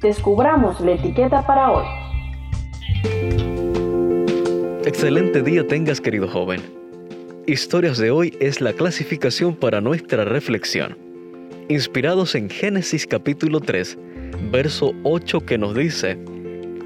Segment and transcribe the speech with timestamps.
[0.00, 1.84] descubramos la etiqueta para hoy.
[4.86, 6.60] Excelente día tengas, querido joven.
[7.46, 10.96] Historias de hoy es la clasificación para nuestra reflexión.
[11.68, 13.98] Inspirados en Génesis capítulo 3,
[14.50, 16.18] verso 8 que nos dice,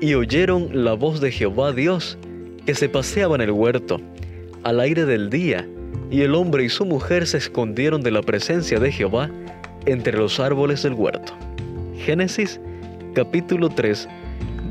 [0.00, 2.18] y oyeron la voz de Jehová Dios,
[2.66, 4.00] que se paseaba en el huerto,
[4.62, 5.68] al aire del día,
[6.10, 9.30] y el hombre y su mujer se escondieron de la presencia de Jehová
[9.86, 11.32] entre los árboles del huerto.
[11.96, 12.60] Génesis
[13.18, 14.08] capítulo 3,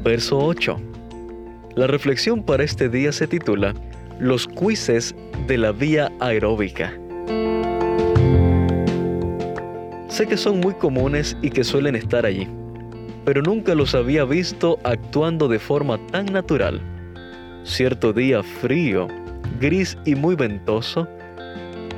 [0.05, 0.79] verso 8.
[1.75, 3.73] La reflexión para este día se titula
[4.19, 5.13] Los quizzes
[5.47, 6.97] de la vía aeróbica.
[10.07, 12.47] Sé que son muy comunes y que suelen estar allí,
[13.25, 16.79] pero nunca los había visto actuando de forma tan natural.
[17.65, 19.09] Cierto día frío,
[19.59, 21.05] gris y muy ventoso,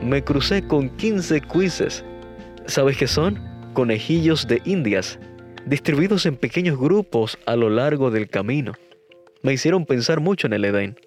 [0.04, 2.04] me crucé con 15 quizzes.
[2.66, 3.40] ¿Sabes qué son?
[3.74, 5.20] Conejillos de indias,
[5.66, 8.74] distribuidos en pequeños grupos a lo largo del camino
[9.42, 11.00] me hicieron pensar mucho en el Edén.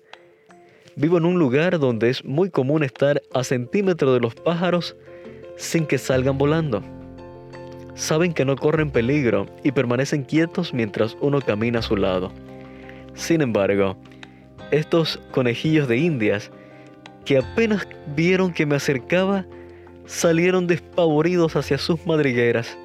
[0.96, 4.96] Vivo en un lugar donde es muy común estar a centímetros de los pájaros
[5.56, 6.82] sin que salgan volando.
[7.94, 12.32] Saben que no corren peligro y permanecen quietos mientras uno camina a su lado.
[13.14, 13.96] Sin embargo,
[14.70, 16.50] estos conejillos de indias,
[17.26, 19.44] que apenas vieron que me acercaba,
[20.06, 22.78] salieron despavoridos hacia sus madrigueras.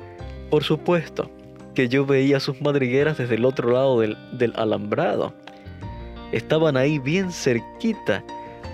[0.49, 1.31] Por supuesto,
[1.77, 5.35] que yo veía sus madrigueras desde el otro lado del, del alambrado.
[6.31, 8.23] Estaban ahí bien cerquita,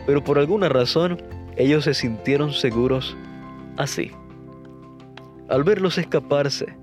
[0.05, 1.21] pero por alguna razón
[1.57, 3.17] ellos se sintieron seguros
[3.75, 4.11] así.
[5.49, 6.77] Al verlos escaparse,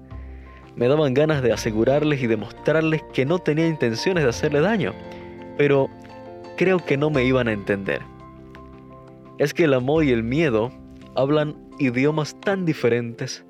[0.76, 4.92] me daban ganas de asegurarles y demostrarles que no tenía intenciones de hacerle daño,
[5.56, 5.88] pero
[6.58, 8.02] creo que no me iban a entender.
[9.38, 10.70] Es que el amor y el miedo
[11.14, 13.42] hablan idiomas tan diferentes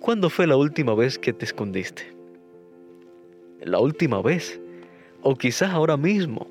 [0.00, 2.04] ¿Cuándo fue la última vez que te escondiste?
[3.60, 4.58] La última vez,
[5.20, 6.48] o quizás ahora mismo,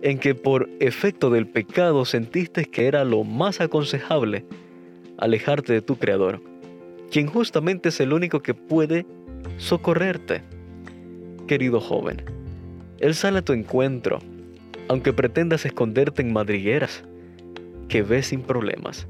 [0.00, 4.46] en que por efecto del pecado sentiste que era lo más aconsejable
[5.18, 6.40] alejarte de tu Creador,
[7.10, 9.04] quien justamente es el único que puede
[9.58, 10.40] socorrerte.
[11.46, 12.24] Querido joven,
[13.00, 14.18] Él sale a tu encuentro,
[14.88, 17.04] aunque pretendas esconderte en madrigueras,
[17.88, 19.06] que ves sin problemas.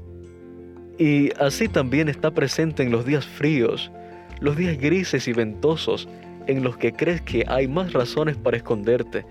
[0.97, 3.91] Y así también está presente en los días fríos,
[4.39, 6.07] los días grises y ventosos,
[6.47, 9.25] en los que crees que hay más razones para esconderte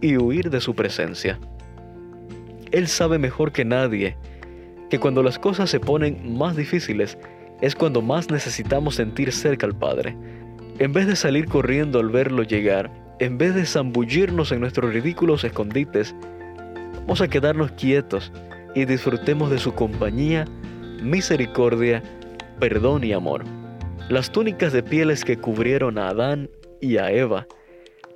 [0.00, 1.38] y huir de su presencia.
[2.70, 4.16] Él sabe mejor que nadie
[4.90, 7.18] que cuando las cosas se ponen más difíciles
[7.60, 10.16] es cuando más necesitamos sentir cerca al Padre.
[10.78, 12.90] En vez de salir corriendo al verlo llegar,
[13.20, 16.14] en vez de zambullirnos en nuestros ridículos escondites,
[17.00, 18.32] vamos a quedarnos quietos
[18.74, 20.46] y disfrutemos de su compañía
[21.02, 22.02] misericordia,
[22.58, 23.44] perdón y amor.
[24.08, 26.50] Las túnicas de pieles que cubrieron a Adán
[26.80, 27.46] y a Eva,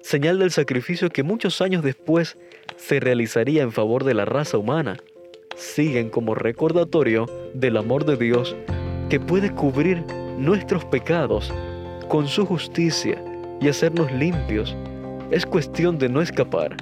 [0.00, 2.36] señal del sacrificio que muchos años después
[2.76, 4.98] se realizaría en favor de la raza humana,
[5.56, 8.54] siguen como recordatorio del amor de Dios
[9.08, 10.04] que puede cubrir
[10.38, 11.52] nuestros pecados
[12.08, 13.22] con su justicia
[13.60, 14.76] y hacernos limpios.
[15.30, 16.76] Es cuestión de no escapar,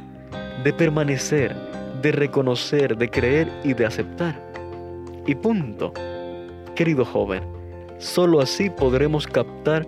[0.63, 1.55] de permanecer,
[2.03, 4.46] de reconocer, de creer y de aceptar.
[5.27, 5.93] Y punto.
[6.77, 7.43] Querido joven,
[7.99, 9.87] solo así podremos captar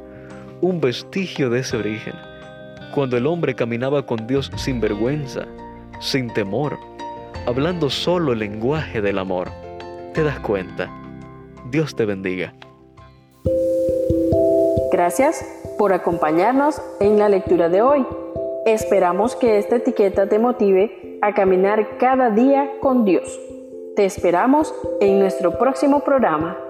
[0.61, 2.15] un vestigio de ese origen.
[2.93, 5.47] Cuando el hombre caminaba con Dios sin vergüenza,
[6.01, 6.77] sin temor,
[7.47, 9.49] hablando solo el lenguaje del amor.
[10.13, 10.91] ¿Te das cuenta?
[11.71, 12.53] Dios te bendiga.
[14.91, 15.45] Gracias
[15.79, 18.05] por acompañarnos en la lectura de hoy.
[18.67, 23.39] Esperamos que esta etiqueta te motive a caminar cada día con Dios.
[23.99, 26.68] Te esperamos en nuestro próximo programa.